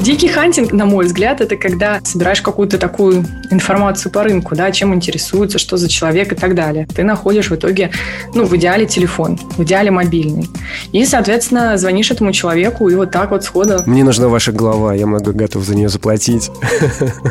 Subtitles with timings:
[0.00, 4.94] Дикий хантинг, на мой взгляд, это когда собираешь какую-то такую информацию по рынку, да, чем
[4.94, 6.86] интересуется, что за человек и так далее.
[6.94, 7.90] Ты находишь в итоге,
[8.34, 10.50] ну, в идеале телефон, в идеале мобильный.
[10.92, 13.78] И, соответственно, звонишь этому человеку и вот так вот сходу...
[13.86, 16.50] Мне нужна ваша голова, я много готов за нее заплатить.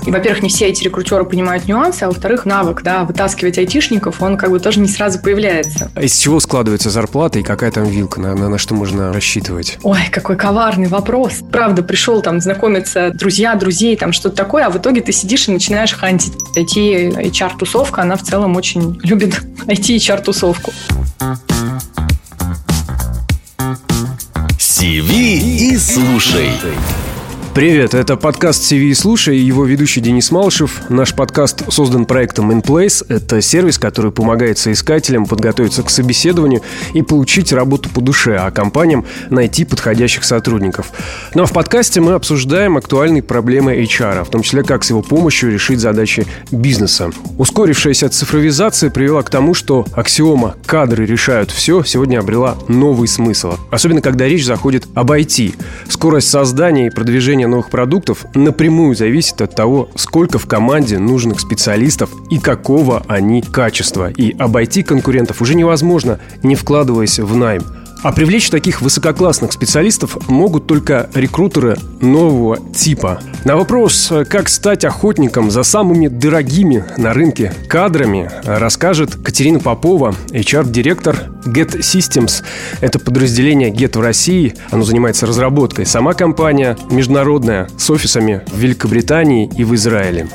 [0.06, 4.38] И, во-первых, не все эти рекрутеры понимают нюансы, а во-вторых, навык, да, вытаскивать айтишников, он
[4.38, 5.92] как бы тоже не сразу появляется.
[5.96, 9.78] А из чего складывается зарплата и какая там вилка, на, на, на что можно рассчитывать?
[9.84, 11.42] Ой, какой коварный вопрос.
[11.52, 15.52] Правда, пришел там знакомиться друзья, друзей, там что-то такое, а в итоге ты сидишь и
[15.52, 16.34] начинаешь хантить.
[16.56, 20.72] IT-HR-тусовка, она в целом очень любит IT-HR-тусовку.
[24.60, 26.52] CV и слушай.
[27.54, 30.82] Привет, это подкаст CV и его ведущий Денис Малышев.
[30.90, 33.06] Наш подкаст создан проектом InPlace.
[33.10, 36.64] Это сервис, который помогает соискателям подготовиться к собеседованию
[36.96, 40.92] и получить работу по душе, а компаниям найти подходящих сотрудников.
[41.36, 45.04] Ну а в подкасте мы обсуждаем актуальные проблемы HR, в том числе как с его
[45.04, 47.12] помощью решить задачи бизнеса.
[47.38, 53.58] Ускорившаяся цифровизация привела к тому, что аксиома «кадры решают все» сегодня обрела новый смысл.
[53.70, 55.54] Особенно, когда речь заходит об IT.
[55.88, 61.40] Скорость создания и продвижения создание новых продуктов напрямую зависит от того, сколько в команде нужных
[61.40, 64.10] специалистов и какого они качества.
[64.10, 67.64] И обойти конкурентов уже невозможно, не вкладываясь в найм.
[68.04, 73.22] А привлечь таких высококлассных специалистов могут только рекрутеры нового типа.
[73.46, 81.32] На вопрос, как стать охотником за самыми дорогими на рынке кадрами, расскажет Катерина Попова, HR-директор
[81.46, 82.44] Get Systems.
[82.82, 84.54] Это подразделение Get в России.
[84.70, 85.86] Оно занимается разработкой.
[85.86, 90.28] Сама компания международная, с офисами в Великобритании и в Израиле.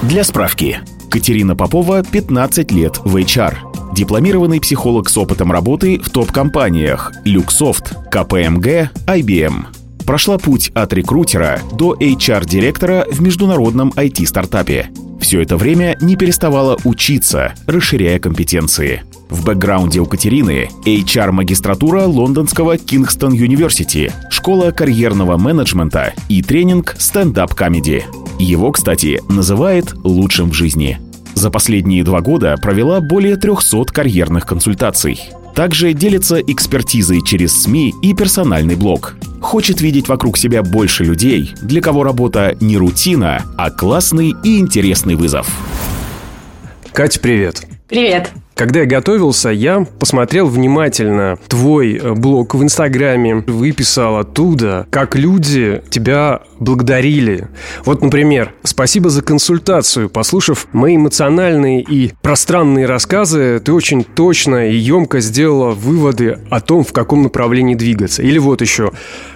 [0.00, 0.80] Для справки.
[1.10, 3.73] Катерина Попова 15 лет в HR.
[3.94, 9.66] Дипломированный психолог с опытом работы в топ-компаниях Люксофт, КПМГ, IBM.
[10.04, 14.90] Прошла путь от рекрутера до HR-директора в международном IT-стартапе.
[15.20, 19.04] Все это время не переставала учиться, расширяя компетенции.
[19.30, 28.04] В бэкграунде у Катерины HR-магистратура лондонского Кингстон Юниверсити, школа карьерного менеджмента и тренинг стендап-комеди.
[28.40, 30.98] Его, кстати, называет лучшим в жизни.
[31.34, 35.20] За последние два года провела более 300 карьерных консультаций.
[35.54, 39.16] Также делится экспертизой через СМИ и персональный блог.
[39.40, 45.14] Хочет видеть вокруг себя больше людей, для кого работа не рутина, а классный и интересный
[45.14, 45.46] вызов.
[46.92, 47.66] Катя, привет.
[47.88, 48.32] Привет.
[48.54, 55.82] Когда я готовился, я посмотрел внимательно твой э, блог в Инстаграме, выписал оттуда, как люди
[55.90, 57.48] тебя благодарили.
[57.84, 60.08] Вот, например, спасибо за консультацию.
[60.08, 66.84] Послушав мои эмоциональные и пространные рассказы, ты очень точно и емко сделала выводы о том,
[66.84, 68.22] в каком направлении двигаться.
[68.22, 68.92] Или вот еще.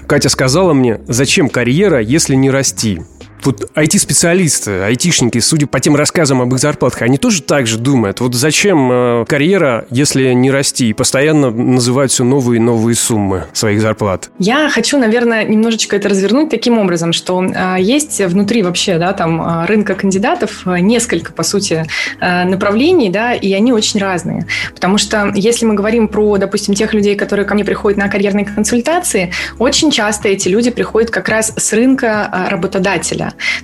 [0.07, 3.03] Катя сказала мне, зачем карьера, если не расти?
[3.45, 8.21] Вот IT-специалисты, айтишники, судя по тем рассказам об их зарплатах, они тоже так же думают.
[8.21, 13.45] Вот зачем э, карьера, если не расти, и постоянно называют все новые и новые суммы
[13.53, 14.31] своих зарплат?
[14.39, 19.41] Я хочу, наверное, немножечко это развернуть таким образом, что э, есть внутри вообще, да, там
[19.41, 21.87] э, рынка кандидатов э, несколько, по сути,
[22.21, 24.47] э, направлений, да, и они очень разные.
[24.75, 28.45] Потому что если мы говорим про, допустим, тех людей, которые ко мне приходят на карьерные
[28.45, 32.49] консультации, очень часто эти люди приходят как раз с рынка э,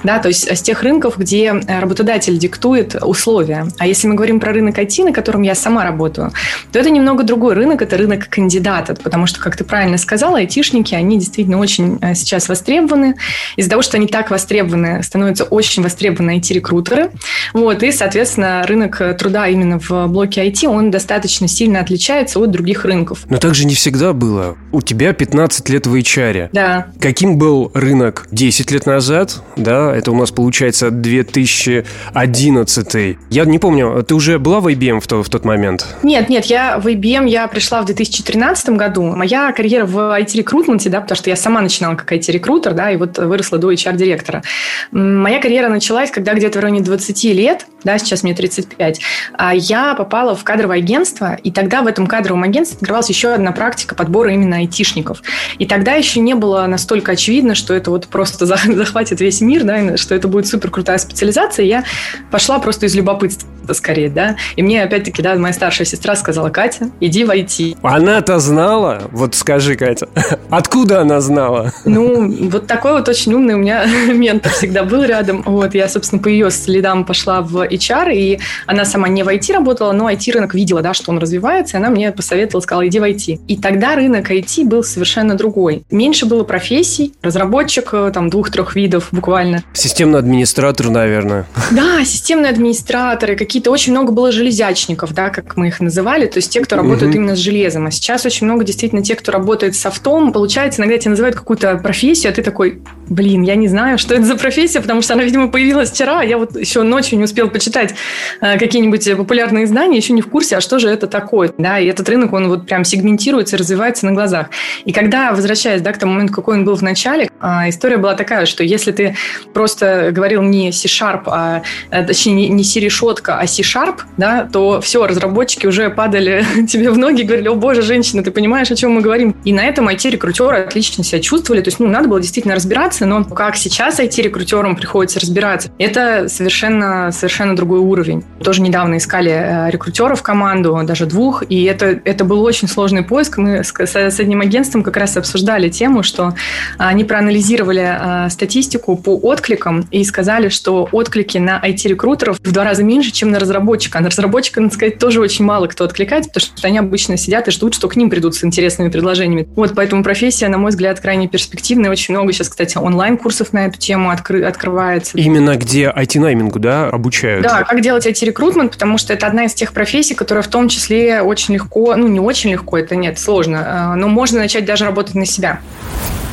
[0.03, 3.67] да, то есть с тех рынков, где э, работодатель диктует условия.
[3.79, 6.33] А если мы говорим про рынок IT, на котором я сама работаю,
[6.73, 10.95] то это немного другой рынок, это рынок кандидата, потому что, как ты правильно сказала, айтишники,
[10.95, 13.17] они действительно очень э, сейчас востребованы.
[13.57, 17.11] Из-за того, что они так востребованы, становятся очень востребованы IT-рекрутеры.
[17.53, 22.85] Вот, и, соответственно, рынок труда именно в блоке IT, он достаточно сильно отличается от других
[22.85, 23.21] рынков.
[23.29, 24.57] Но так же не всегда было.
[24.73, 26.51] У тебя 15 лет в HR.
[26.53, 26.89] Да.
[27.01, 33.17] Каким был рынок 10 лет назад, да, это у нас получается 2011.
[33.31, 35.87] Я не помню, ты уже была в IBM в, то, в тот момент?
[36.03, 39.03] Нет, нет, я в IBM я пришла в 2013 году.
[39.03, 43.19] Моя карьера в IT-рекрутменте, да, потому что я сама начинала как IT-рекрутер, да, и вот
[43.19, 44.43] выросла до HR-директора.
[44.91, 49.01] Моя карьера началась, когда где-то в районе 20 лет, да, сейчас мне 35,
[49.35, 53.53] а я попала в кадровое агентство, и тогда в этом кадровом агентстве открывалась еще одна
[53.53, 55.23] практика подбора именно айтишников.
[55.59, 59.97] И тогда еще не было настолько очевидно, что это вот просто захватит весь мир, да,
[59.97, 61.85] что это будет супер крутая специализация, я
[62.31, 63.49] пошла просто из любопытства.
[63.73, 64.37] скорее, да.
[64.57, 67.79] И мне опять-таки, да, моя старшая сестра сказала, Катя, иди в IT.
[67.83, 69.05] Она-то знала?
[69.11, 70.09] Вот скажи, Катя,
[70.51, 71.73] откуда она знала?
[71.85, 75.43] Ну, вот такой вот очень умный у меня ментор всегда был рядом.
[75.47, 79.53] Вот, я, собственно, по ее следам пошла в HR, и она сама не в IT
[79.53, 83.05] работала, но IT-рынок видела, да, что он развивается, и она мне посоветовала, сказала, иди в
[83.05, 83.41] IT.
[83.49, 85.85] И тогда рынок IT был совершенно другой.
[85.91, 89.34] Меньше было профессий, разработчик э, там двух-трех видов буквально.
[89.73, 91.47] Системный администратор, наверное.
[91.71, 96.51] Да, системные администраторы, какие-то очень много было железячников, да, как мы их называли, то есть
[96.51, 97.19] те, кто работают угу.
[97.19, 97.87] именно с железом.
[97.87, 100.33] А сейчас очень много действительно тех, кто работает с софтом.
[100.33, 104.25] Получается, иногда тебя называют какую-то профессию, а ты такой, блин, я не знаю, что это
[104.25, 107.49] за профессия, потому что она, видимо, появилась вчера, а я вот еще ночью не успел
[107.49, 107.95] почитать
[108.41, 111.87] э, какие-нибудь популярные издания, еще не в курсе, а что же это такое, да, и
[111.87, 114.51] этот рынок, он вот прям сегментируется, развивается на глазах.
[114.85, 118.15] И когда, возвращаясь, да, к тому моменту, какой он был в начале, э, история была
[118.15, 119.17] такая, что если ты
[119.53, 125.67] просто говорил не C-Sharp, а, э, точнее, не C-решетка, а C-Sharp, да, то все, разработчики
[125.67, 129.01] уже падали тебе в ноги и говорили, о боже, женщина, ты понимаешь, о чем мы
[129.01, 129.35] говорим?
[129.45, 133.25] И на этом IT-рекрутеры отлично себя чувствовали, то есть, ну, надо было действительно разбираться, но
[133.25, 138.25] как сейчас IT-рекрутерам приходится разбираться, это совершенно, совершенно другой уровень.
[138.43, 143.03] Тоже недавно искали э, рекрутеров в команду, даже двух, и это, это был очень сложный
[143.03, 143.39] поиск.
[143.39, 146.35] Мы с, с одним агентством как раз обсуждали тему, что
[146.79, 152.83] они проанализировали э, статистику по откликам и сказали, что отклики на IT-рекрутеров в два раза
[152.83, 153.99] меньше, чем на разработчика.
[153.99, 157.49] А на разработчика, надо сказать, тоже очень мало кто откликается, потому что они обычно сидят
[157.49, 159.49] и ждут, что к ним придут с интересными предложениями.
[159.57, 161.91] Вот поэтому профессия, на мой взгляд, крайне перспективная.
[161.91, 165.17] Очень много сейчас, кстати, онлайн-курсов на эту тему откры- открывается.
[165.17, 167.43] Именно где IT-наймингу, да, обучают?
[167.43, 171.23] Да, как делать IT-рекрутмент, потому что это одна из тех профессий, которая в том числе
[171.23, 175.15] очень легко, ну, не очень легко, это нет, сложно, а, но можно начать даже работать
[175.15, 175.61] на себя.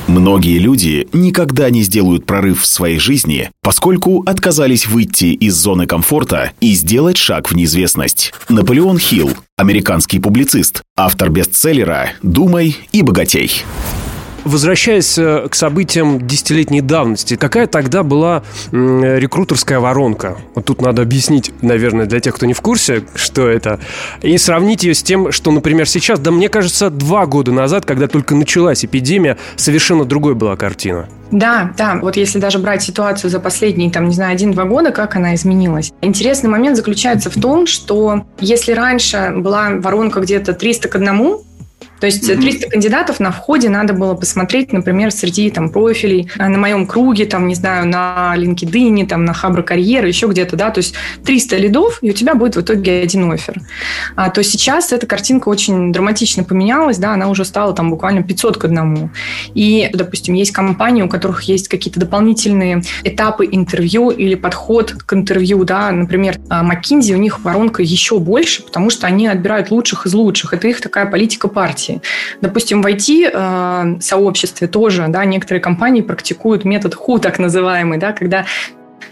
[0.07, 6.51] Многие люди никогда не сделают прорыв в своей жизни, поскольку отказались выйти из зоны комфорта
[6.59, 8.33] и сделать шаг в неизвестность.
[8.50, 13.63] Наполеон Хилл, американский публицист, автор бестселлера «Думай и богатей».
[14.43, 20.38] Возвращаясь э, к событиям десятилетней давности, какая тогда была рекрутерская воронка?
[20.55, 23.79] Вот тут надо объяснить, наверное, для тех, кто не в курсе, что это,
[24.21, 28.07] и сравнить ее с тем, что, например, сейчас, да мне кажется, два года назад, когда
[28.07, 31.07] только началась эпидемия, совершенно другой была картина.
[31.31, 31.97] Да, да.
[32.01, 35.91] Вот если даже брать ситуацию за последние, там, не знаю, один-два года, как она изменилась.
[36.01, 41.43] Интересный момент заключается в том, что если раньше была воронка где-то 300 к одному,
[42.01, 46.57] то есть 300 кандидатов на входе надо было посмотреть, например, среди там профилей э, на
[46.57, 50.80] моем круге, там, не знаю, на LinkedIn, там, на Хабра Карьеры, еще где-то, да, то
[50.80, 53.62] есть 300 лидов, и у тебя будет в итоге один офер.
[54.15, 58.57] А, то сейчас эта картинка очень драматично поменялась, да, она уже стала там буквально 500
[58.57, 59.12] к одному.
[59.53, 65.63] И, допустим, есть компании, у которых есть какие-то дополнительные этапы интервью или подход к интервью,
[65.65, 70.15] да, например, а, McKinsey, у них воронка еще больше, потому что они отбирают лучших из
[70.15, 70.53] лучших.
[70.53, 72.03] Это их такая политика партии IT.
[72.41, 78.45] Допустим, в IT-сообществе э, тоже да, некоторые компании практикуют метод HU, так называемый, да, когда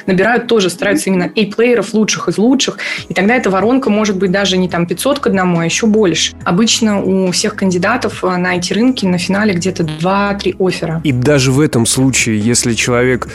[0.06, 2.78] набирают тоже, стараются именно A-плееров, лучших из лучших,
[3.08, 6.34] и тогда эта воронка может быть даже не там 500 к одному, а еще больше.
[6.44, 11.02] Обычно у всех кандидатов э, на IT-рынке на финале где-то 2-3 оффера.
[11.04, 13.28] И даже в этом случае, если человек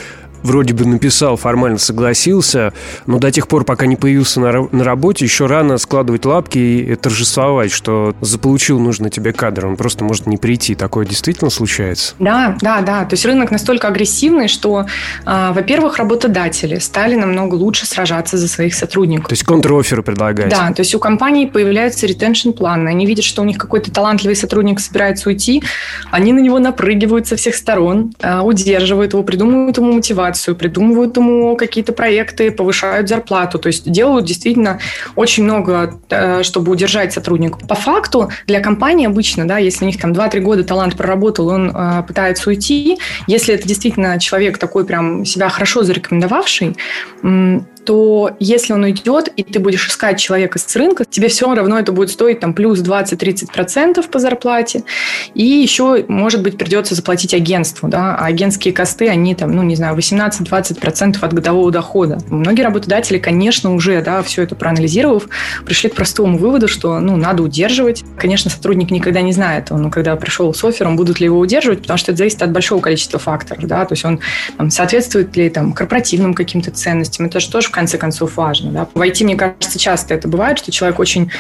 [0.45, 2.73] вроде бы написал, формально согласился,
[3.07, 6.95] но до тех пор, пока не появился на, на работе, еще рано складывать лапки и
[6.95, 9.67] торжествовать, что заполучил нужный тебе кадр.
[9.67, 10.75] Он просто может не прийти.
[10.75, 12.15] Такое действительно случается?
[12.19, 13.05] Да, да, да.
[13.05, 14.87] То есть рынок настолько агрессивный, что,
[15.27, 19.29] э, во-первых, работодатели стали намного лучше сражаться за своих сотрудников.
[19.29, 20.53] То есть контроферы предлагают?
[20.53, 22.89] Да, то есть у компаний появляются ретеншн-планы.
[22.89, 25.63] Они видят, что у них какой-то талантливый сотрудник собирается уйти,
[26.11, 31.17] они на него напрыгивают со всех сторон, э, удерживают его, придумывают ему мотивацию, мотивацию, придумывают
[31.17, 33.59] ему какие-то проекты, повышают зарплату.
[33.59, 34.79] То есть делают действительно
[35.17, 37.59] очень много, э, чтобы удержать сотрудника.
[37.67, 41.71] По факту для компании обычно, да, если у них там 2-3 года талант проработал, он
[41.75, 42.99] э, пытается уйти,
[43.29, 46.77] если это действительно человек такой прям себя хорошо зарекомендовавший,
[47.85, 51.93] то если он уйдет, и ты будешь искать человека с рынка, тебе все равно это
[51.93, 54.85] будет стоить там плюс 20-30% по зарплате.
[55.35, 57.89] И еще, может быть, придется заплатить агентству.
[57.89, 58.17] Да?
[58.17, 62.19] А агентские косты, они там, ну, не знаю, 18-20% от годового дохода.
[62.29, 65.29] Многие работодатели, конечно, уже да, все это проанализировав,
[65.65, 68.05] пришли к простому выводу, что ну, надо удерживать.
[68.17, 71.99] Конечно, сотрудник никогда не знает, он, когда пришел с оффером, будут ли его удерживать, потому
[71.99, 73.65] что это зависит от большого количества факторов.
[73.67, 73.85] Да?
[73.85, 74.21] То есть он
[74.57, 77.27] там, соответствует ли там, корпоративным каким-то ценностям.
[77.27, 78.71] Это же тоже конце концов важно.
[78.71, 78.89] Да.
[78.95, 81.31] В IT, мне кажется, часто это бывает, что человек очень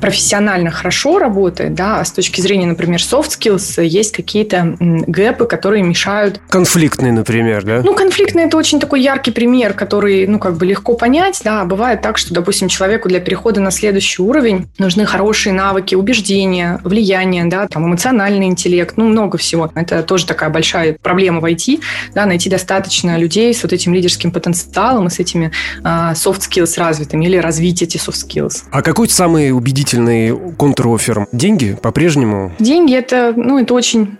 [0.00, 5.82] профессионально хорошо работает, да, а с точки зрения, например, soft skills есть какие-то гэпы, которые
[5.82, 6.40] мешают...
[6.48, 7.80] Конфликтные, например, да?
[7.82, 11.64] Ну, конфликтный– это очень такой яркий пример, который, ну, как бы легко понять, да.
[11.64, 17.46] Бывает так, что, допустим, человеку для перехода на следующий уровень нужны хорошие навыки, убеждения, влияние,
[17.46, 19.70] да, там, эмоциональный интеллект, ну, много всего.
[19.74, 21.80] Это тоже такая большая проблема в IT,
[22.14, 25.52] да, найти достаточно людей с вот этим лидерским потенциалом и с этими
[25.82, 28.62] soft skills развитыми или развить эти soft skills.
[28.70, 31.26] А какой самый убедительный контр-оффер?
[31.32, 32.52] Деньги по-прежнему?
[32.58, 34.18] Деньги– это, ну, это очень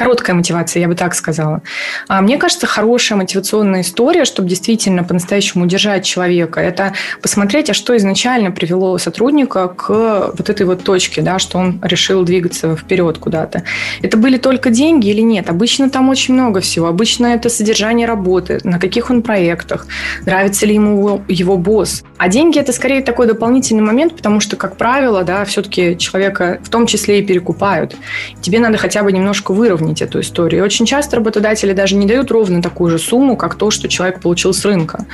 [0.00, 1.60] короткая мотивация, я бы так сказала.
[2.08, 7.94] А мне кажется, хорошая мотивационная история, чтобы действительно по-настоящему удержать человека, это посмотреть, а что
[7.98, 13.62] изначально привело сотрудника к вот этой вот точке, да, что он решил двигаться вперед куда-то.
[14.00, 15.50] Это были только деньги или нет?
[15.50, 16.86] Обычно там очень много всего.
[16.86, 19.86] Обычно это содержание работы, на каких он проектах,
[20.24, 22.04] нравится ли ему его босс.
[22.16, 26.70] А деньги это скорее такой дополнительный момент, потому что, как правило, да, все-таки человека в
[26.70, 27.96] том числе и перекупают.
[28.40, 30.62] Тебе надо хотя бы немножко выровнять выровнять эту историю.
[30.62, 34.20] И очень часто работодатели даже не дают ровно такую же сумму, как то, что человек
[34.20, 35.04] получил с рынка.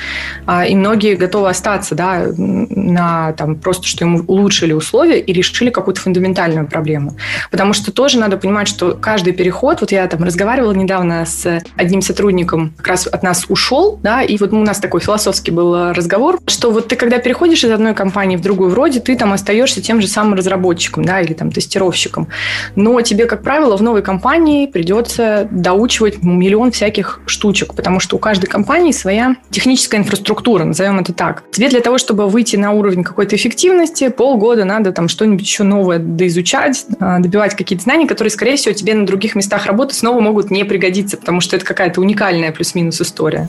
[0.46, 5.70] А, и многие готовы остаться да, на там, просто, что ему улучшили условия и решили
[5.70, 7.16] какую-то фундаментальную проблему.
[7.50, 12.02] Потому что тоже надо понимать, что каждый переход, вот я там разговаривала недавно с одним
[12.02, 16.38] сотрудником, как раз от нас ушел, да, и вот у нас такой философский был разговор,
[16.46, 20.00] что вот ты когда переходишь из одной компании в другую, вроде ты там остаешься тем
[20.00, 22.28] же самым разработчиком, да, или там тестировщиком,
[22.74, 28.18] но тебе, как правило, в новой компании придется доучивать миллион всяких штучек, потому что у
[28.18, 31.44] каждой компании своя техническая инфраструктура, назовем это так.
[31.50, 35.98] Тебе для того, чтобы выйти на уровень какой-то эффективности, полгода надо там что-нибудь еще новое
[35.98, 40.50] доизучать, а, добивать какие-то знания, которые, скорее всего, тебе на других местах работы снова могут
[40.50, 43.48] не пригодиться, потому что это какая-то уникальная плюс-минус история.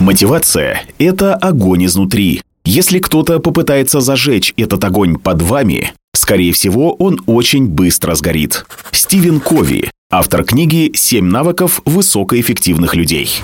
[0.00, 2.42] Мотивация– это огонь изнутри.
[2.64, 8.64] Если кто-то попытается зажечь этот огонь под вами, скорее всего, он очень быстро сгорит.
[8.90, 13.42] Стивен Кови, автор книги «Семь навыков высокоэффективных людей».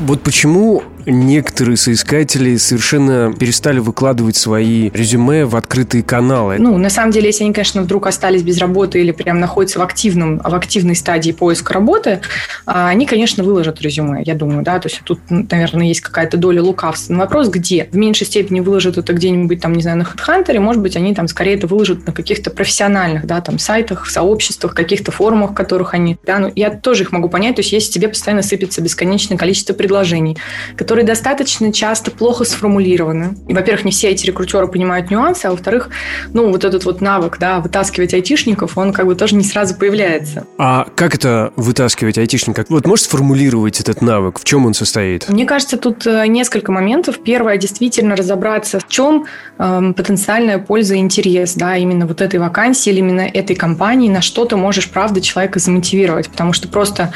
[0.00, 6.56] Вот почему некоторые соискатели совершенно перестали выкладывать свои резюме в открытые каналы.
[6.58, 9.82] Ну, на самом деле, если они, конечно, вдруг остались без работы или прям находятся в,
[9.82, 12.20] активном, в активной стадии поиска работы,
[12.66, 16.62] а, они, конечно, выложат резюме, я думаю, да, то есть тут, наверное, есть какая-то доля
[16.62, 17.14] лукавства.
[17.14, 17.88] Но вопрос где?
[17.90, 21.28] В меньшей степени выложат это где-нибудь там, не знаю, на HeadHunter, может быть, они там
[21.28, 26.38] скорее это выложат на каких-то профессиональных, да, там, сайтах, сообществах, каких-то форумах, которых они, да,
[26.38, 30.36] ну, я тоже их могу понять, то есть если тебе постоянно сыпется бесконечное количество предложений,
[30.76, 33.34] которые которые достаточно часто плохо сформулированы.
[33.48, 35.88] И, во-первых, не все эти рекрутеры понимают нюансы, а во-вторых,
[36.34, 40.44] ну, вот этот вот навык, да, вытаскивать айтишников, он как бы тоже не сразу появляется.
[40.58, 42.66] А как это вытаскивать айтишника?
[42.68, 44.38] Вот можешь сформулировать этот навык?
[44.38, 45.30] В чем он состоит?
[45.30, 47.20] Мне кажется, тут э, несколько моментов.
[47.24, 49.24] Первое, действительно разобраться, в чем
[49.58, 54.20] э, потенциальная польза и интерес, да, именно вот этой вакансии или именно этой компании, на
[54.20, 56.28] что ты можешь, правда, человека замотивировать.
[56.28, 57.14] Потому что просто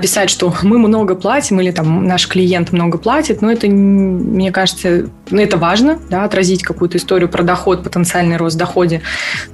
[0.00, 4.52] писать, что мы много платим или там наш клиент много платит, платит, но это, мне
[4.52, 9.00] кажется, ну, это важно, да, отразить какую-то историю про доход, потенциальный рост в доходе,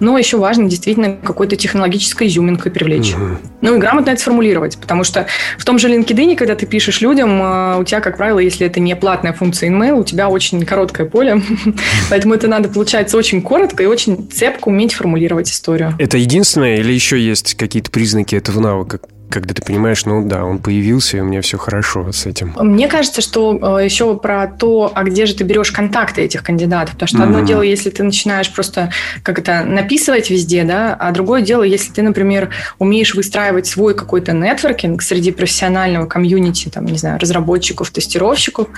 [0.00, 3.14] но еще важно действительно какой-то технологической изюминкой привлечь.
[3.14, 3.38] Угу.
[3.61, 5.26] Ну и грамотно это сформулировать, потому что
[5.59, 8.81] в том же LinkedIn, когда ты пишешь людям, а, у тебя, как правило, если это
[8.81, 11.40] не платная функция email, у тебя очень короткое поле,
[12.11, 15.95] поэтому это надо, получается, очень коротко и очень цепко уметь формулировать историю.
[16.00, 18.99] Это единственное или еще есть какие-то признаки этого навыка?
[19.33, 22.55] Когда ты понимаешь, ну да, он появился, и у меня все хорошо с этим.
[22.59, 26.95] Мне кажется, что э, еще про то, а где же ты берешь контакты этих кандидатов.
[26.95, 27.23] Потому что mm-hmm.
[27.23, 28.91] одно дело, если ты начинаешь просто
[29.23, 34.33] как это написывать везде, да, а другое дело, если ты, например, умеешь выстраивать свой какой-то
[34.33, 38.69] нетворкинг среди профессионального комьюнити, там, не знаю, разработчиков, тестировщиков,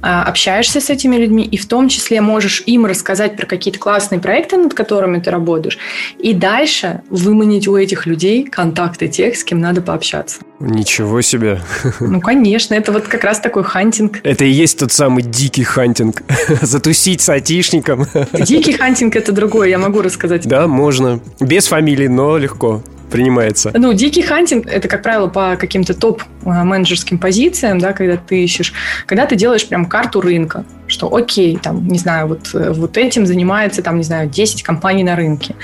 [0.00, 4.20] а, общаешься с этими людьми, и в том числе можешь им рассказать про какие-то классные
[4.20, 5.78] проекты, над которыми ты работаешь,
[6.18, 10.40] и дальше выманить у этих людей контакты тех, с кем надо пообщаться общаться.
[10.60, 11.60] Ничего себе.
[12.00, 14.20] Ну, конечно, это вот как раз такой хантинг.
[14.24, 16.22] Это и есть тот самый дикий хантинг.
[16.60, 18.06] Затусить с айтишником.
[18.32, 20.46] Дикий хантинг– это другое, я могу рассказать.
[20.46, 21.20] Да, можно.
[21.40, 23.72] Без фамилии, но легко принимается?
[23.74, 28.72] Ну, дикий хантинг– это, как правило, по каким-то топ-менеджерским позициям, да, когда ты ищешь,
[29.06, 33.26] когда ты делаешь прям карту рынка что окей, там, не знаю, вот, э, вот этим
[33.26, 35.54] занимается, там, не знаю, 10 компаний на рынке.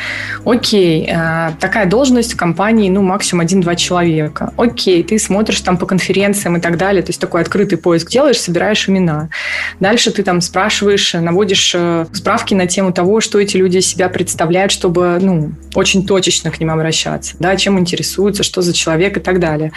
[0.45, 4.53] Окей, э, такая должность в компании, ну, максимум 1-2 человека.
[4.57, 8.41] Окей, ты смотришь там по конференциям и так далее, то есть такой открытый поиск делаешь,
[8.41, 9.29] собираешь имена.
[9.79, 14.73] Дальше ты там спрашиваешь, наводишь э, справки на тему того, что эти люди себя представляют,
[14.73, 19.39] чтобы, ну, очень точечно к ним обращаться, да, чем интересуются, что за человек и так
[19.39, 19.71] далее.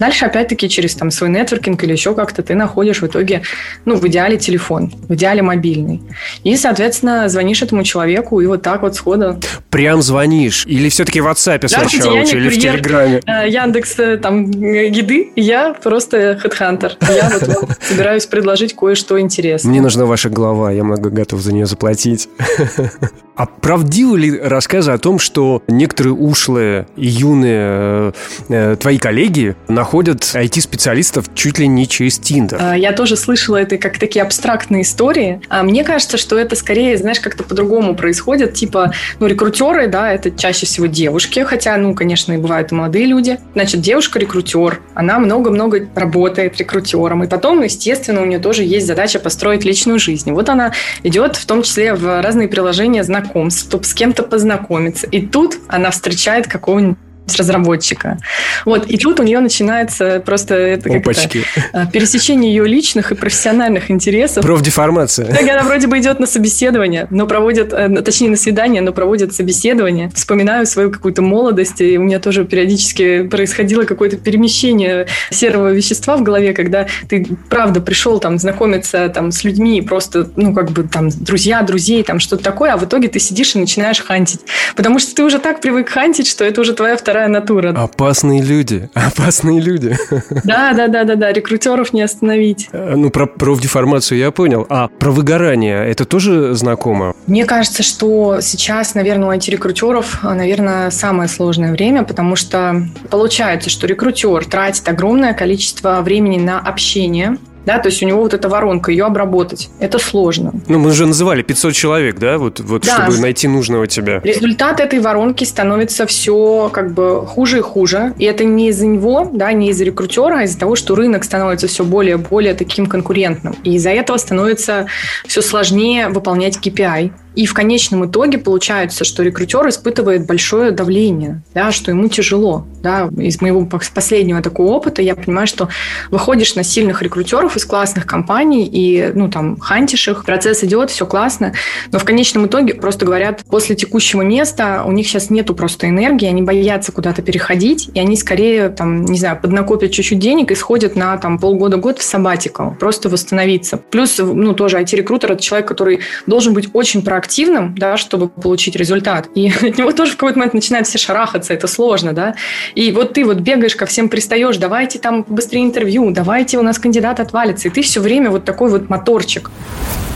[0.00, 3.42] Дальше, опять-таки, через там свой нетворкинг или еще как-то ты находишь в итоге,
[3.84, 6.02] ну, в идеале телефон в идеале мобильный.
[6.44, 9.38] И, соответственно, звонишь этому человеку, и вот так вот сходу.
[9.70, 10.64] Прям звонишь?
[10.66, 13.20] Или все-таки в WhatsApp сначала Яник, или в Телеграме?
[13.26, 16.96] Э, Яндекс э, там еды, я просто хедхантер.
[17.00, 19.70] Я вот собираюсь предложить кое-что интересное.
[19.70, 22.28] Мне нужна ваша глава, я много готов за нее заплатить.
[23.36, 28.14] А правдивы ли рассказы о том, что некоторые ушлые и юные
[28.48, 32.58] э, твои коллеги находят IT-специалистов чуть ли не через Тиндер?
[32.58, 35.40] А, я тоже слышала это как такие абстрактные истории.
[35.48, 38.54] А мне кажется, что это скорее, знаешь, как-то по-другому происходит.
[38.54, 43.06] Типа, ну, рекрутеры, да, это чаще всего девушки, хотя, ну, конечно, и бывают и молодые
[43.06, 43.38] люди.
[43.52, 47.24] Значит, девушка-рекрутер, она много-много работает рекрутером.
[47.24, 50.32] И потом, естественно, у нее тоже есть задача построить личную жизнь.
[50.32, 55.06] Вот она идет в том числе в разные приложения знакомств чтобы с кем-то познакомиться.
[55.06, 56.96] И тут она встречает какого-нибудь
[57.34, 58.18] разработчика.
[58.64, 61.28] Вот, и тут у нее начинается просто это, как это,
[61.72, 64.44] а, пересечение ее личных и профессиональных интересов.
[64.44, 65.26] Профдеформация.
[65.26, 69.34] Так, она вроде бы идет на собеседование, но проводит, э, точнее, на свидание, но проводит
[69.34, 70.10] собеседование.
[70.14, 76.22] Вспоминаю свою какую-то молодость, и у меня тоже периодически происходило какое-то перемещение серого вещества в
[76.22, 81.08] голове, когда ты, правда, пришел там знакомиться там с людьми, просто, ну, как бы там
[81.08, 84.40] друзья, друзей, там что-то такое, а в итоге ты сидишь и начинаешь хантить.
[84.74, 87.70] Потому что ты уже так привык хантить, что это уже твоя вторая вторая натура.
[87.70, 89.96] Опасные люди, опасные люди.
[90.44, 92.68] Да, да, да, да, да, рекрутеров не остановить.
[92.72, 94.66] Э, ну, про профдеформацию я понял.
[94.68, 97.14] А про выгорание это тоже знакомо?
[97.26, 103.86] Мне кажется, что сейчас, наверное, у IT-рекрутеров, наверное, самое сложное время, потому что получается, что
[103.86, 108.90] рекрутер тратит огромное количество времени на общение, да, то есть у него вот эта воронка,
[108.90, 110.52] ее обработать, это сложно.
[110.68, 113.04] Ну, мы же называли 500 человек, да, вот, вот да.
[113.04, 114.20] чтобы найти нужного тебя.
[114.22, 119.28] Результат этой воронки становится все как бы хуже и хуже, и это не из-за него,
[119.32, 122.86] да, не из-за рекрутера, а из-за того, что рынок становится все более и более таким
[122.86, 124.86] конкурентным, и из-за этого становится
[125.26, 131.70] все сложнее выполнять KPI, и в конечном итоге получается, что рекрутер испытывает большое давление, да,
[131.70, 132.66] что ему тяжело.
[132.82, 133.10] Да.
[133.18, 135.68] Из моего последнего такого опыта я понимаю, что
[136.10, 141.04] выходишь на сильных рекрутеров из классных компаний и ну, там, хантишь их, процесс идет, все
[141.04, 141.52] классно,
[141.92, 146.26] но в конечном итоге просто говорят, после текущего места у них сейчас нету просто энергии,
[146.26, 150.96] они боятся куда-то переходить, и они скорее, там, не знаю, поднакопят чуть-чуть денег и сходят
[150.96, 153.76] на там, полгода-год в сабатикал, просто восстановиться.
[153.76, 158.76] Плюс, ну, тоже IT-рекрутер– это человек, который должен быть очень практичным активным, да, чтобы получить
[158.76, 159.28] результат.
[159.34, 162.34] И от него тоже в какой-то момент начинают все шарахаться, это сложно, да.
[162.74, 166.78] И вот ты вот бегаешь ко всем пристаешь, давайте там быстрее интервью, давайте у нас
[166.78, 167.68] кандидат отвалится.
[167.68, 169.50] И ты все время вот такой вот моторчик.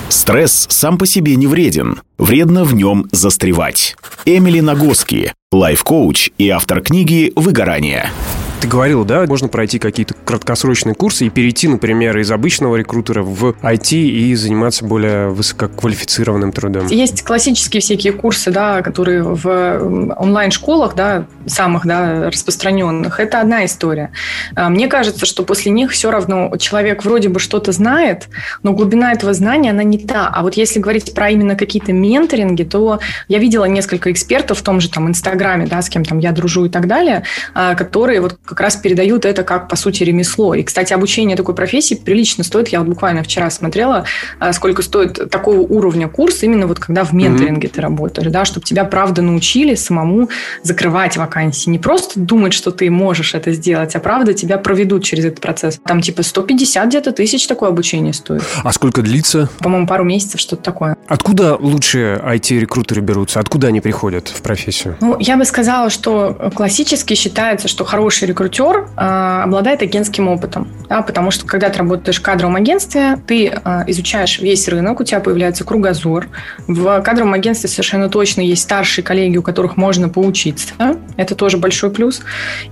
[0.09, 2.01] Стресс сам по себе не вреден.
[2.19, 3.97] Вредно в нем застревать.
[4.25, 8.11] Эмили Нагоски, лайф-коуч и автор книги «Выгорание».
[8.61, 13.53] Ты говорил, да, можно пройти какие-то краткосрочные курсы и перейти, например, из обычного рекрутера в
[13.63, 16.87] IT и заниматься более высококвалифицированным трудом.
[16.89, 23.19] Есть классические всякие курсы, да, которые в онлайн-школах, да, самых, да, распространенных.
[23.19, 24.13] Это одна история.
[24.55, 28.29] А, мне кажется, что после них все равно человек вроде бы что-то знает,
[28.63, 30.29] но глубина этого знания, она не та.
[30.29, 34.83] А вот если говорить про именно какие-то менторинги, то я видела несколько экспертов в том
[34.83, 38.39] же там Инстаграме, да, с кем там я дружу и так далее, а, которые вот
[38.51, 40.55] как раз передают это как, по сути, ремесло.
[40.55, 42.69] И, кстати, обучение такой профессии прилично стоит.
[42.69, 44.05] Я вот буквально вчера смотрела,
[44.41, 47.73] а, сколько стоит такого уровня курс, именно вот когда в менторинге mm-hmm.
[47.73, 50.29] ты работаешь, да, чтобы тебя, правда, научили самому
[50.65, 51.71] закрывать вакансии.
[51.71, 55.79] Не просто думать, что ты можешь это сделать, а правда тебя проведут через этот процесс.
[55.85, 58.43] Там типа 150 где-то тысяч такое обучение стоит.
[58.65, 59.49] А сколько длится?
[59.61, 60.97] По-моему, пару месяцев, что-то такое.
[61.07, 63.39] Откуда лучшие IT-рекрутеры берутся?
[63.39, 64.97] Откуда они приходят в профессию?
[65.01, 70.69] Ну, я бы сказала, что классически считается, что хороший рекрутер рекрутер э, обладает агентским опытом,
[70.89, 75.05] да, потому что когда ты работаешь в кадровом агентстве, ты э, изучаешь весь рынок, у
[75.05, 76.29] тебя появляется кругозор.
[76.67, 80.75] В кадровом агентстве совершенно точно есть старшие коллеги, у которых можно поучиться.
[80.79, 80.97] Да?
[81.17, 82.23] Это тоже большой плюс.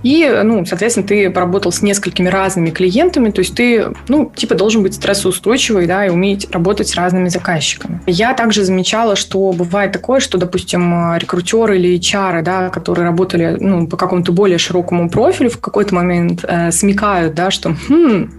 [0.03, 4.83] И, ну, соответственно, ты поработал с несколькими разными клиентами, то есть ты, ну, типа должен
[4.83, 8.01] быть стрессоустойчивый, да, и уметь работать с разными заказчиками.
[8.07, 13.87] Я также замечала, что бывает такое, что, допустим, рекрутеры или HR, да, которые работали, ну,
[13.87, 18.31] по какому-то более широкому профилю, в какой-то момент э, смекают, да, что хм,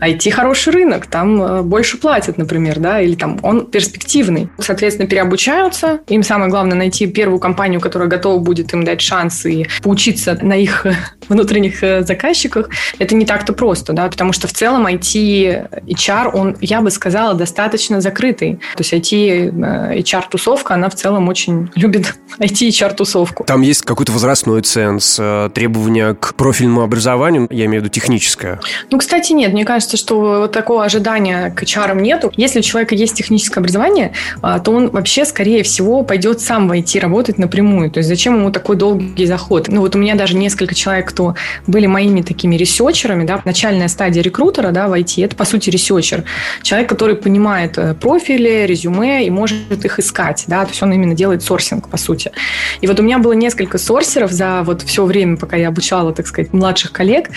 [0.00, 4.48] IT хороший рынок, там э, больше платят, например, да, или там он перспективный.
[4.58, 6.00] Соответственно, переобучаются.
[6.08, 10.54] Им самое главное найти первую компанию, которая готова будет им дать шанс и поучиться на
[10.54, 10.94] их э,
[11.28, 12.68] внутренних э, заказчиках.
[12.98, 17.34] Это не так-то просто, да, потому что в целом IT HR, он, я бы сказала,
[17.34, 18.60] достаточно закрытый.
[18.76, 19.52] То есть IT
[20.02, 23.44] HR-тусовка, она в целом очень любит IT HR-тусовку.
[23.44, 25.20] Там есть какой-то возрастной ценз,
[25.54, 28.60] требования к профилю профильному образованию, я имею в виду техническое?
[28.90, 29.52] Ну, кстати, нет.
[29.52, 32.32] Мне кажется, что вот такого ожидания к HR нету.
[32.36, 36.72] Если у человека есть техническое образование, а, то он вообще, скорее всего, пойдет сам в
[36.72, 37.90] IT работать напрямую.
[37.90, 39.68] То есть зачем ему такой долгий заход?
[39.68, 41.34] Ну, вот у меня даже несколько человек, кто
[41.66, 46.22] были моими такими ресерчерами, да, начальная стадия рекрутера, да, в IT, это, по сути, ресерчер.
[46.62, 51.14] Человек, который понимает э, профили, резюме и может их искать, да, то есть он именно
[51.14, 52.30] делает сорсинг, по сути.
[52.80, 56.26] И вот у меня было несколько сорсеров за вот все время, пока я обучала, так
[56.26, 57.30] сказать, младших коллег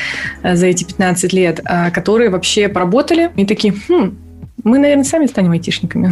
[0.43, 4.17] э, за эти 15 лет, э, которые вообще поработали и такие, хм,
[4.65, 6.11] мы, наверное, сами станем айтишниками.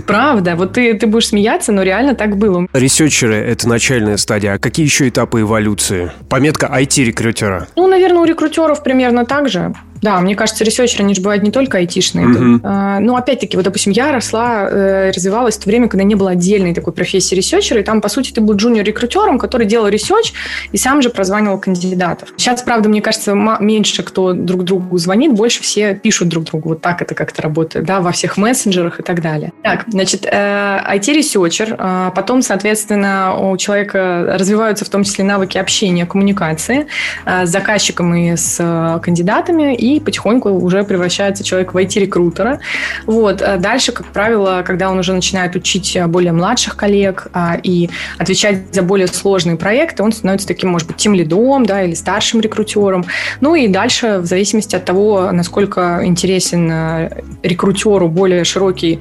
[0.06, 0.56] Правда.
[0.56, 2.66] Вот ты, ты будешь смеяться, но реально так было.
[2.72, 4.54] Ресерчеры– это начальная стадия.
[4.54, 6.10] А какие еще этапы эволюции?
[6.28, 7.68] Пометка IT-рекрутера.
[7.76, 9.72] Ну, наверное, у рекрутеров примерно так же.
[10.04, 12.26] Да, мне кажется, ресерчеры, они же бывают не только айтишные.
[12.26, 12.60] Uh-huh.
[12.62, 16.32] А, ну, опять-таки, вот, допустим, я росла, э, развивалась в то время, когда не было
[16.32, 20.34] отдельной такой профессии ресерчера, и там, по сути, ты был junior-рекрутером, который делал ресерч
[20.72, 22.34] и сам же прозванивал кандидатов.
[22.36, 26.68] Сейчас, правда, мне кажется, меньше кто друг другу звонит, больше все пишут друг другу.
[26.68, 29.54] Вот так это как-то работает, да, во всех мессенджерах и так далее.
[29.62, 36.04] Так, значит, IT-ресерчер, э, а потом, соответственно, у человека развиваются в том числе навыки общения,
[36.04, 36.88] коммуникации
[37.24, 42.60] э, с заказчиком и с кандидатами, и потихоньку уже превращается человек в IT-рекрутера.
[43.06, 43.42] Вот.
[43.42, 48.74] А дальше, как правило, когда он уже начинает учить более младших коллег а, и отвечать
[48.74, 53.04] за более сложные проекты, он становится таким, может быть, тем лидом, да, или старшим рекрутером.
[53.40, 57.10] Ну и дальше, в зависимости от того, насколько интересен а,
[57.42, 59.00] рекрутеру более широкий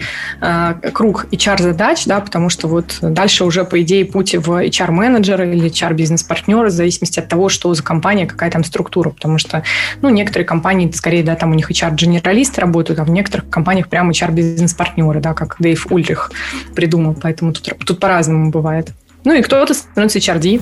[0.93, 6.67] круг HR-задач, да, потому что вот дальше уже, по идее, путь в HR-менеджера или HR-бизнес-партнера,
[6.67, 9.63] в зависимости от того, что за компания, какая там структура, потому что,
[10.01, 13.89] ну, некоторые компании компаний скорее, да, там у них HR-генералисты работают, а в некоторых компаниях
[13.89, 16.31] прям HR-бизнес-партнеры, да, как Дэйв Ульрих
[16.75, 17.15] придумал.
[17.19, 18.91] Поэтому тут, тут по-разному бывает.
[19.23, 20.61] Ну и кто-то становится HRD.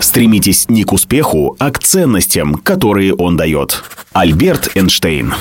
[0.00, 3.82] Стремитесь не к успеху, а к ценностям, которые он дает.
[4.12, 5.32] Альберт Эйнштейн.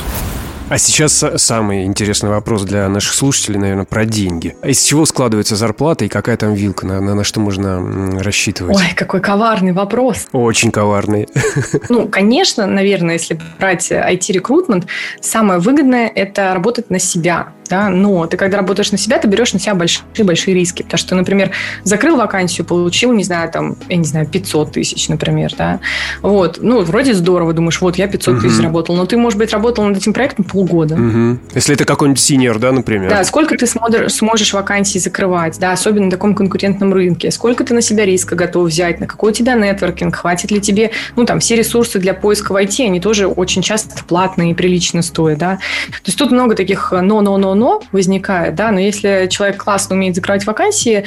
[0.67, 4.55] А сейчас самый интересный вопрос для наших слушателей, наверное, про деньги.
[4.63, 8.75] Из чего складывается зарплата и какая там вилка, на, на, на что можно рассчитывать?
[8.75, 10.27] Ой, какой коварный вопрос.
[10.31, 11.27] Очень коварный.
[11.89, 14.87] Ну, конечно, наверное, если брать IT-рекрутмент,
[15.21, 19.53] самое выгодное– это работать на себя да, но ты, когда работаешь на себя, ты берешь
[19.53, 21.51] на себя большие-большие риски, потому что, например,
[21.83, 25.79] закрыл вакансию, получил, не знаю, там, я не знаю, 500 тысяч, например, да,
[26.21, 29.83] вот, ну, вроде здорово, думаешь, вот, я 500 тысяч заработал, но ты, может быть, работал
[29.85, 30.95] над этим проектом полгода.
[30.95, 31.39] Угу.
[31.53, 33.09] Если это какой-нибудь синьор, да, например.
[33.09, 37.73] Да, сколько ты сможешь, сможешь вакансий закрывать, да, особенно на таком конкурентном рынке, сколько ты
[37.73, 41.39] на себя риска готов взять, на какой у тебя нетворкинг, хватит ли тебе, ну, там,
[41.39, 45.55] все ресурсы для поиска в IT, они тоже очень часто платные и прилично стоят, да,
[45.55, 50.45] то есть тут много таких но-но-но но возникает, да, но если человек классно умеет закрывать
[50.45, 51.05] вакансии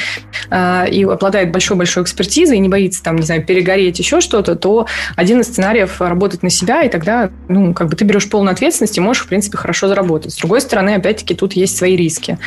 [0.50, 4.87] э, и обладает большой-большой экспертизой и не боится там, не знаю, перегореть, еще что-то, то
[5.16, 8.96] один из сценариев работать на себя, и тогда, ну, как бы ты берешь полную ответственность
[8.98, 10.33] и можешь, в принципе, хорошо заработать.
[10.33, 12.38] С другой стороны, опять-таки, тут есть свои риски.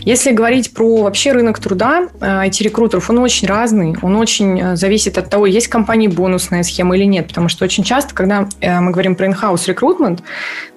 [0.00, 5.28] Если говорить про вообще рынок труда, IT-рекрутеров, он очень разный, он очень э, зависит от
[5.30, 9.16] того, есть компании бонусная схема или нет, потому что очень часто, когда э, мы говорим
[9.16, 10.20] про in-house recruitment,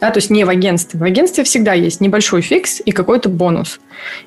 [0.02, 3.80] да, то есть не в агентстве, в агентстве всегда есть небольшой фикс, и какой-то бонус.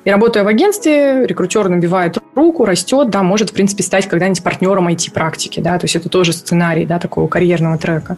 [0.05, 4.87] И работая в агентстве, рекрутер набивает руку, растет, да, может, в принципе, стать когда-нибудь партнером
[4.87, 8.17] IT-практики, да, то есть это тоже сценарий, да, такого карьерного трека.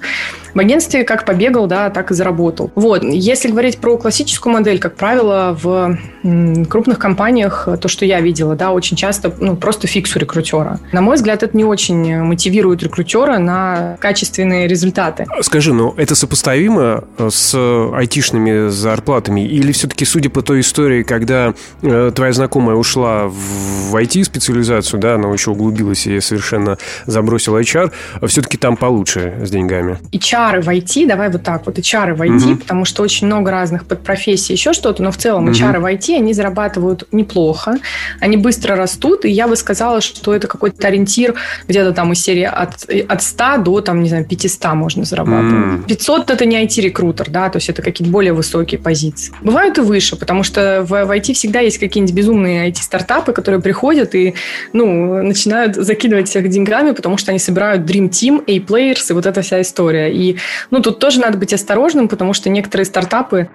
[0.54, 2.72] В агентстве как побегал, да, так и заработал.
[2.76, 5.98] Вот, если говорить про классическую модель, как правило, в
[6.70, 10.80] крупных компаниях, то, что я видела, да, очень часто, ну, просто фикс у рекрутера.
[10.92, 15.26] На мой взгляд, это не очень мотивирует рекрутера на качественные результаты.
[15.42, 17.56] Скажи, ну, это сопоставимо с
[17.94, 25.00] айтишными зарплатами или все-таки, судя по той истории, когда э, твоя знакомая ушла в IT-специализацию,
[25.00, 27.92] да, она еще углубилась и совершенно забросила HR,
[28.28, 29.98] все-таки там получше с деньгами.
[30.12, 32.56] HR в IT, давай вот так вот, HR в IT, угу.
[32.58, 35.50] потому что очень много разных подпрофессий, еще что-то, но в целом.
[35.50, 37.78] HR в IT, они зарабатывают неплохо,
[38.20, 41.36] они быстро растут, и я бы сказала, что это какой-то ориентир
[41.68, 45.82] где-то там из серии от, от 100 до, там, не знаю, 500 можно зарабатывать.
[45.82, 45.88] Mm.
[45.88, 49.34] 500 это не IT-рекрутер, да, то есть это какие-то более высокие позиции.
[49.42, 54.16] Бывают и выше, потому что в, в IT всегда есть какие-нибудь безумные IT-стартапы, которые приходят
[54.16, 54.34] и,
[54.74, 59.42] ну, начинают закидывать всех деньгами, потому что они собирают Dream Team, A-Players и вот эта
[59.42, 60.12] вся история.
[60.14, 60.38] И,
[60.72, 63.50] ну, тут тоже надо быть осторожным, потому что некоторые стартапы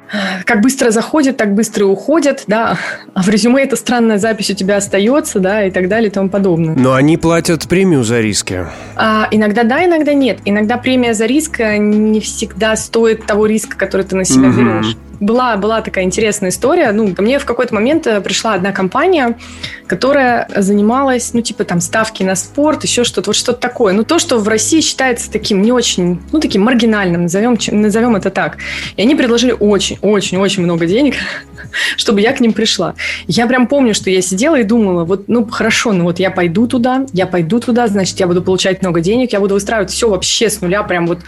[0.44, 2.76] как быстро заходят, так быстро и уходят, да,
[3.14, 6.28] а в резюме эта странная запись у тебя остается, да, и так далее и тому
[6.28, 6.74] подобное.
[6.74, 8.66] Но они платят премию за риски.
[8.96, 10.40] А, иногда да, иногда нет.
[10.44, 14.58] Иногда премия за риск не всегда стоит того риска, который ты на себя угу.
[14.60, 14.96] берешь.
[15.20, 16.92] Была, была такая интересная история.
[16.92, 19.38] Ну, ко мне в какой-то момент э, пришла одна компания,
[19.86, 23.92] которая занималась, ну, типа там ставки на спорт, еще что-то, вот что-то такое.
[23.92, 28.30] Ну, то, что в России считается таким не очень, ну, таким маргинальным, назовем, назовем это
[28.30, 28.58] так.
[28.96, 31.14] И они предложили очень-очень-очень много денег,
[31.96, 32.94] чтобы я к ним пришла.
[33.26, 36.66] Я прям помню, что я сидела и думала, вот, ну, хорошо, ну, вот я пойду
[36.66, 40.48] туда, я пойду туда, значит, я буду получать много денег, я буду выстраивать все вообще
[40.48, 41.20] с нуля, прям вот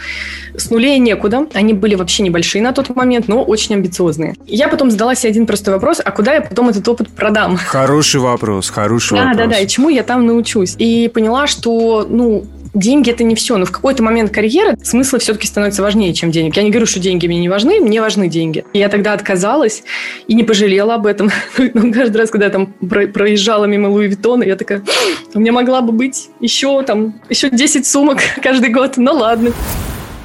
[0.57, 1.47] с нулей некуда.
[1.53, 4.35] Они были вообще небольшие на тот момент, но очень амбициозные.
[4.47, 7.57] Я потом задала себе один простой вопрос, а куда я потом этот опыт продам?
[7.57, 9.37] Хороший вопрос, хороший да, вопрос.
[9.37, 10.75] Да, да, да, и чему я там научусь.
[10.77, 15.47] И поняла, что, ну, деньги это не все, но в какой-то момент карьеры смыслы все-таки
[15.47, 16.55] становятся важнее, чем денег.
[16.55, 18.63] Я не говорю, что деньги мне не важны, мне важны деньги.
[18.73, 19.83] И я тогда отказалась
[20.27, 21.29] и не пожалела об этом.
[21.73, 24.81] Но каждый раз, когда я там проезжала мимо Луи Виттона, я такая,
[25.33, 29.51] у меня могла бы быть еще там, еще 10 сумок каждый год, ну ладно.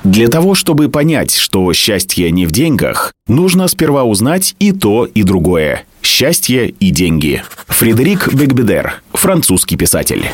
[0.04, 5.22] Для того, чтобы понять, что счастье не в деньгах, нужно сперва узнать и то, и
[5.22, 5.84] другое.
[6.02, 7.42] Счастье и деньги.
[7.66, 10.26] Фредерик Бекбедер, французский писатель.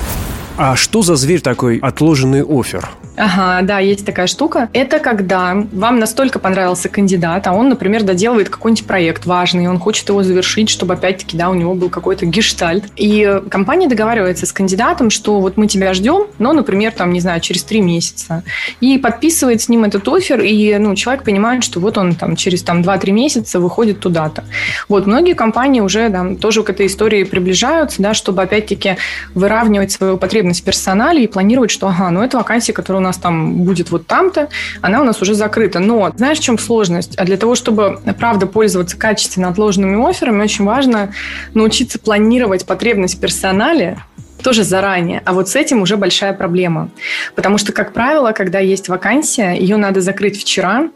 [0.56, 2.88] А что за зверь такой отложенный офер?
[3.16, 4.68] Ага, да, есть такая штука.
[4.72, 10.08] Это когда вам настолько понравился кандидат, а он, например, доделывает какой-нибудь проект важный, он хочет
[10.08, 12.84] его завершить, чтобы опять-таки, да, у него был какой-то гештальт.
[12.96, 17.40] И компания договаривается с кандидатом, что вот мы тебя ждем, но, например, там, не знаю,
[17.40, 18.42] через три месяца.
[18.80, 22.62] И подписывает с ним этот офер, и, ну, человек понимает, что вот он там через
[22.64, 24.42] там 2-3 месяца выходит туда-то.
[24.88, 28.96] Вот, многие компании уже да, тоже к этой истории приближаются, да, чтобы опять-таки
[29.34, 33.62] выравнивать свою потребность в персонале и планировать, что, ага, ну, это вакансия, которая нас там
[33.64, 34.48] будет вот там-то,
[34.80, 35.78] она у нас уже закрыта.
[35.78, 37.16] Но знаешь, в чем сложность?
[37.16, 41.12] А для того, чтобы, правда, пользоваться качественно отложенными офферами, очень важно
[41.54, 43.98] научиться планировать потребность в персонале
[44.44, 45.22] тоже заранее.
[45.24, 46.90] А вот с этим уже большая проблема.
[47.34, 50.90] Потому что, как правило, когда есть вакансия, ее надо закрыть вчера.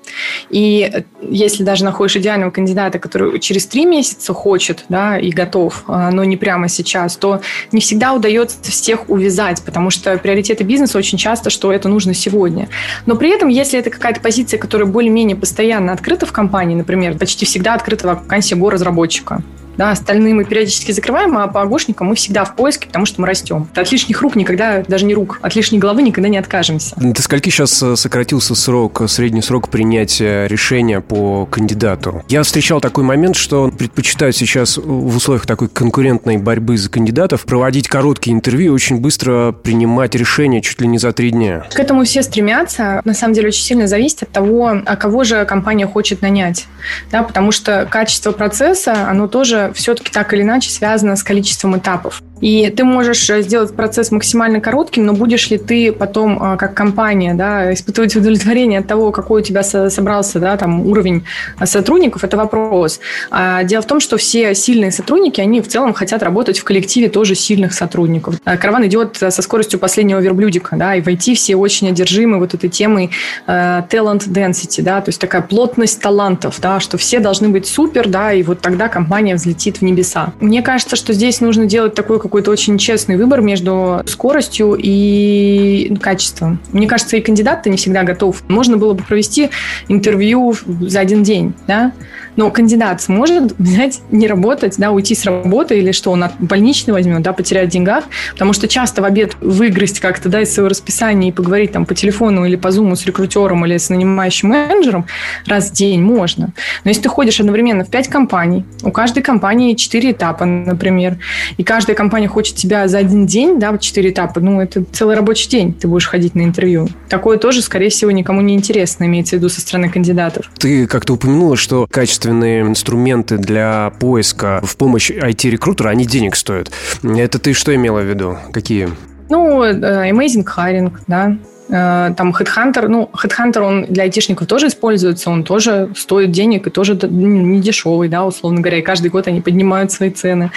[0.50, 6.10] И если даже находишь идеального кандидата, который через три месяца хочет да, и готов, а,
[6.10, 7.40] но не прямо сейчас, то
[7.72, 12.68] не всегда удается всех увязать, потому что приоритеты бизнеса очень часто, что это нужно сегодня.
[13.06, 17.46] Но при этом, если это какая-то позиция, которая более-менее постоянно открыта в компании, например, почти
[17.46, 19.42] всегда открыта вакансия го-разработчика,
[19.78, 23.28] да, остальные мы периодически закрываем, а по огушникам мы всегда в поиске, потому что мы
[23.28, 23.68] растем.
[23.74, 26.94] От лишних рук никогда, даже не рук, от лишней головы никогда не откажемся.
[26.96, 32.24] До скольки сейчас э, сократился срок, средний срок принятия решения по кандидату?
[32.28, 37.86] Я встречал такой момент, что предпочитают сейчас в условиях такой конкурентной борьбы за кандидатов проводить
[37.86, 41.64] короткие интервью и очень быстро принимать решения чуть ли не за три дня.
[41.72, 43.00] К этому все стремятся.
[43.04, 46.66] На самом деле очень сильно зависит от того, а кого же компания хочет нанять.
[47.12, 52.22] Да, потому что качество процесса, оно тоже все-таки так или иначе связано с количеством этапов.
[52.40, 56.74] И ты можешь э, сделать процесс максимально коротким, но будешь ли ты потом, э, как
[56.74, 61.24] компания, да, испытывать удовлетворение от того, какой у тебя собрался да, там, уровень
[61.58, 63.00] э, сотрудников, это вопрос.
[63.30, 67.08] А дело в том, что все сильные сотрудники, они в целом хотят работать в коллективе
[67.08, 68.36] тоже сильных сотрудников.
[68.44, 72.70] Караван идет со скоростью последнего верблюдика, да, и в IT все очень одержимы вот этой
[72.70, 73.10] темой
[73.46, 78.32] talent density, да, то есть такая плотность талантов, да, что все должны быть супер, да,
[78.32, 80.32] и вот тогда компания взлетит в небеса.
[80.40, 86.60] Мне кажется, что здесь нужно делать такой какой-то очень честный выбор между скоростью и качеством.
[86.72, 88.42] Мне кажется, и кандидат-то не всегда готов.
[88.48, 89.50] Можно было бы провести
[89.88, 91.92] интервью за один день, да,
[92.38, 96.94] но кандидат сможет взять, не работать, да, уйти с работы или что, он от больничный
[96.94, 100.68] возьмет, да, потерять в деньгах, потому что часто в обед выгрызть как-то, да, из своего
[100.68, 105.06] расписания и поговорить там по телефону или по зуму с рекрутером или с нанимающим менеджером
[105.46, 106.52] раз в день можно.
[106.84, 111.18] Но если ты ходишь одновременно в пять компаний, у каждой компании четыре этапа, например,
[111.56, 115.48] и каждая компания хочет тебя за один день, да, четыре этапа, ну, это целый рабочий
[115.48, 116.88] день ты будешь ходить на интервью.
[117.08, 120.48] Такое тоже, скорее всего, никому не интересно, имеется в виду со стороны кандидатов.
[120.56, 126.70] Ты как-то упомянула, что качество качественные инструменты для поиска в помощь IT-рекрутера, они денег стоят.
[127.02, 128.36] Это ты что имела в виду?
[128.52, 128.88] Какие?
[129.30, 131.36] Ну, э, Amazing Hiring, да,
[131.68, 136.70] э, там Headhunter, ну, Headhunter, он для айтишников тоже используется, он тоже стоит денег и
[136.70, 140.50] тоже не дешевый, да, условно говоря, и каждый год они поднимают свои цены,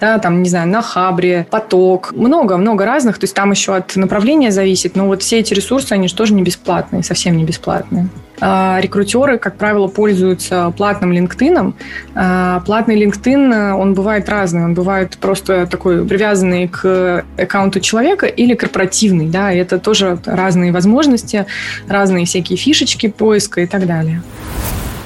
[0.00, 4.52] да, там, не знаю, на Хабре, Поток, много-много разных, то есть там еще от направления
[4.52, 8.08] зависит, но вот все эти ресурсы, они же тоже не бесплатные, совсем не бесплатные.
[8.44, 11.74] А, рекрутеры, как правило, пользуются платным LinkedIn.
[12.16, 14.64] А, платный LinkedIn, он бывает разный.
[14.64, 19.28] Он бывает просто такой привязанный к аккаунту человека или корпоративный.
[19.28, 21.46] Да, и это тоже разные возможности,
[21.86, 24.22] разные всякие фишечки поиска и так далее.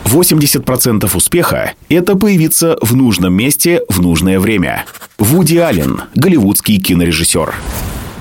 [0.07, 4.87] 80% успеха– это появиться в нужном месте в нужное время.
[5.18, 7.55] Вуди Аллен, голливудский кинорежиссер.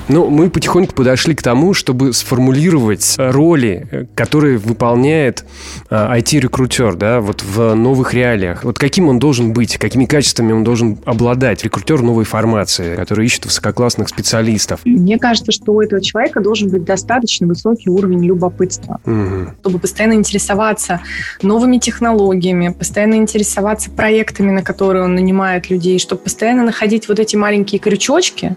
[0.08, 5.44] Ну, мы потихоньку подошли к тому, чтобы сформулировать роли, которые выполняет
[5.90, 8.62] IT-рекрутер, да, вот в новых реалиях.
[8.62, 13.46] Вот каким он должен быть, какими качествами он должен обладать, рекрутер новой формации, который ищет
[13.46, 14.80] высококлассных специалистов?
[14.84, 19.52] Мне кажется, что у этого человека должен быть достаточно высокий уровень любопытства, угу.
[19.60, 21.00] чтобы постоянно интересоваться
[21.42, 27.34] новыми технологиями, постоянно интересоваться проектами, на которые он нанимает людей, чтобы постоянно находить вот эти
[27.34, 28.56] маленькие крючочки,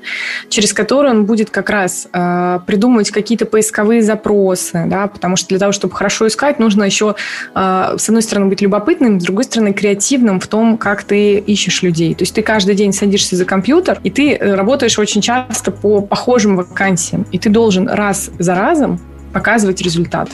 [0.49, 5.59] через которые он будет как раз э, придумывать какие-то поисковые запросы, да, потому что для
[5.59, 7.15] того, чтобы хорошо искать, нужно еще,
[7.55, 11.81] э, с одной стороны, быть любопытным, с другой стороны, креативным в том, как ты ищешь
[11.83, 12.13] людей.
[12.15, 16.01] То есть ты каждый день садишься за компьютер, и ты э, работаешь очень часто по
[16.01, 18.99] похожим вакансиям, и ты должен раз за разом
[19.33, 20.29] показывать результат.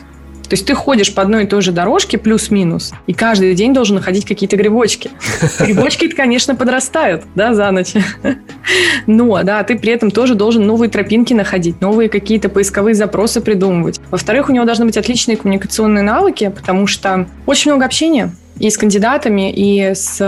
[0.48, 3.96] То есть ты ходишь по одной и той же дорожке плюс-минус, и каждый день должен
[3.96, 5.12] находить какие-то грибочки.
[5.60, 7.94] Грибочки, конечно, подрастают, да, за ночь.
[9.08, 14.00] Но, да, ты при этом тоже должен новые тропинки находить, новые какие-то поисковые запросы придумывать.
[14.12, 18.78] Во-вторых, у него должны быть отличные коммуникационные навыки, потому что очень много общения и с
[18.78, 20.20] кандидатами, и с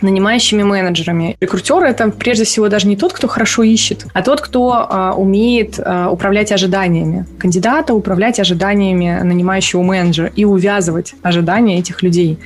[0.00, 1.36] нанимающими менеджерами.
[1.40, 5.78] Рекрутер– это прежде всего даже не тот, кто хорошо ищет, а тот, кто а, умеет
[5.78, 12.38] а, управлять ожиданиями кандидата, управлять ожиданиями нанимающего менеджера и увязывать ожидания этих людей.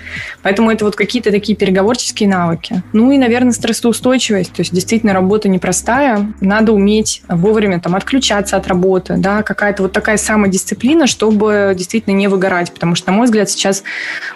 [0.42, 2.82] Поэтому это вот какие-то такие переговорческие навыки.
[2.92, 4.52] Ну и, наверное, стрессоустойчивость.
[4.52, 6.32] То есть действительно работа непростая.
[6.40, 12.28] Надо уметь вовремя там отключаться от работы, да, какая-то вот такая самодисциплина, чтобы действительно не
[12.28, 12.72] выгорать.
[12.72, 13.82] Потому что, на мой взгляд, сейчас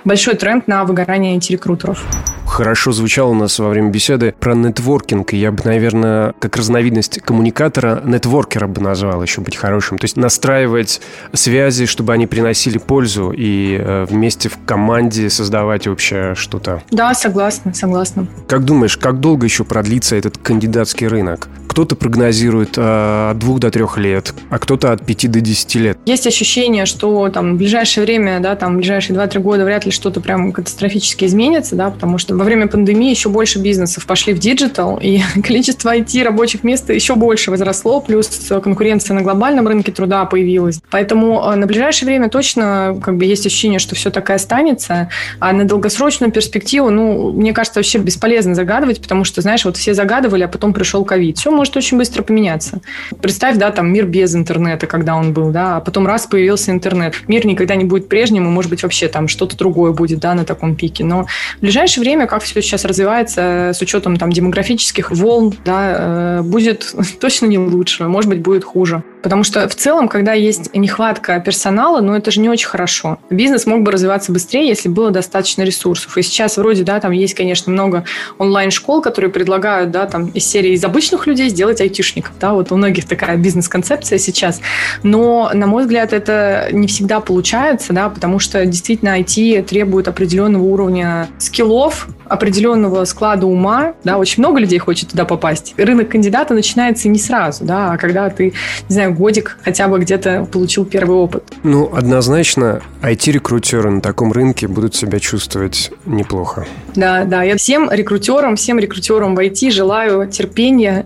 [0.04, 2.05] большой тренд на выгорания IT-рекрутеров.
[2.46, 5.33] Хорошо звучало у нас во время беседы про нетворкинг.
[5.33, 9.98] И я бы, наверное, как разновидность коммуникатора, нетворкера бы назвал еще быть хорошим.
[9.98, 11.00] То есть настраивать
[11.33, 16.83] связи, чтобы они приносили пользу и э, вместе в команде создавать общее что-то.
[16.90, 18.26] Да, согласна, согласна.
[18.48, 21.48] Как думаешь, как долго еще продлится этот кандидатский рынок?
[21.70, 25.98] Кто-то прогнозирует э, от двух до трех лет, а кто-то от пяти до десяти лет.
[26.04, 29.92] Есть ощущение, что там в ближайшее время, да, там в ближайшие два-три года вряд ли
[29.92, 34.40] что-то прям катастрофически изменится, да, потому что во время пандемии еще больше бизнесов пошли в
[34.40, 38.28] диджитал, и количество IT рабочих мест еще больше возросло, плюс
[38.64, 40.80] конкуренция на глобальном рынке труда появилась.
[40.90, 45.09] Поэтому э, на ближайшее время точно как бы есть ощущение, что все так и останется,
[45.38, 49.94] а на долгосрочную перспективу, ну, мне кажется, вообще бесполезно загадывать, потому что, знаешь, вот все
[49.94, 51.38] загадывали, а потом пришел ковид.
[51.38, 52.81] Все может очень быстро поменяться.
[53.20, 57.14] Представь, да, там мир без интернета, когда он был, да, а потом раз появился интернет.
[57.29, 60.46] Мир никогда не будет прежним, и, может быть, вообще там что-то другое будет, да, на
[60.46, 61.05] таком пике.
[61.05, 61.27] Но
[61.59, 66.94] в ближайшее время, как все сейчас развивается с учетом там, демографических волн, да, э, будет
[67.20, 69.03] точно не лучше, может быть, будет хуже.
[69.23, 73.18] Потому что в целом, когда есть нехватка персонала, ну это же не очень хорошо.
[73.29, 76.16] Бизнес мог бы развиваться быстрее, если было достаточно ресурсов.
[76.16, 78.05] И сейчас вроде, да, там есть, конечно, много
[78.38, 82.32] онлайн-школ, которые предлагают, да, там из серии из обычных людей сделать айтишников.
[82.40, 84.60] Да, вот у многих такая бизнес-концепция сейчас.
[85.02, 90.62] Но, на мой взгляд, это не всегда получается, да, потому что действительно IT требует определенного
[90.62, 95.74] уровня скиллов, определенного склада ума, да, очень много людей хочет туда попасть.
[95.76, 98.52] Рынок кандидата начинается не сразу, да, а когда ты,
[98.88, 101.42] не знаю, годик хотя бы где-то получил первый опыт.
[101.64, 106.66] Ну, однозначно, IT-рекрутеры на таком рынке будут себя чувствовать неплохо.
[106.94, 111.04] Да, да, я всем рекрутерам, всем рекрутерам в IT желаю терпения,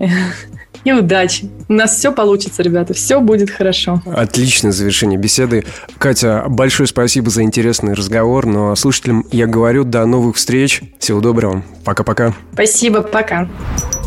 [0.84, 1.48] и удачи.
[1.68, 4.02] У нас все получится, ребята, все будет хорошо.
[4.06, 5.64] Отличное завершение беседы.
[5.98, 10.82] Катя, большое спасибо за интересный разговор, но слушателям я говорю до новых встреч.
[10.98, 11.62] Всего доброго.
[11.84, 12.34] Пока-пока.
[12.52, 13.48] Спасибо, пока.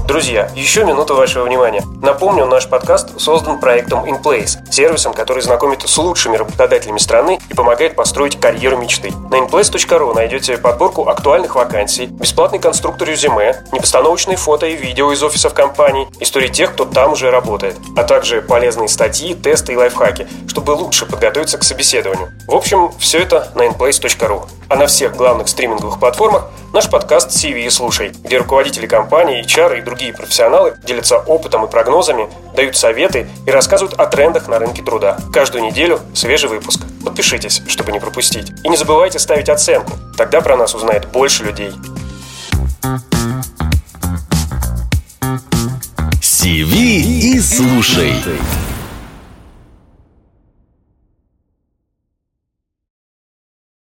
[0.08, 1.84] Друзья, еще минуту вашего внимания.
[2.02, 7.98] Напомню, наш подкаст создан проектом InPlace, сервисом, который знакомит с лучшими работодателями страны и помогает
[7.98, 9.12] построить карьеру мечты.
[9.30, 15.54] На inplace.ru найдете подборку актуальных вакансий, бесплатный конструктор резюме, непостановочные фото и видео из офисов
[15.54, 20.72] компаний, истории тех, кто там уже работает, а также полезные статьи, тесты и лайфхаки, чтобы
[20.72, 22.32] лучше подготовиться к собеседованию.
[22.48, 24.48] В общем, все это на inplace.ru.
[24.70, 29.82] А на всех главных стриминговых платформах наш подкаст CV «Слушай», где руководители компаний, HR и
[29.98, 35.18] другие профессионалы делятся опытом и прогнозами, дают советы и рассказывают о трендах на рынке труда.
[35.34, 36.82] Каждую неделю свежий выпуск.
[37.04, 38.52] Подпишитесь, чтобы не пропустить.
[38.64, 41.72] И не забывайте ставить оценку, тогда про нас узнает больше людей.
[46.22, 48.14] CV и слушай.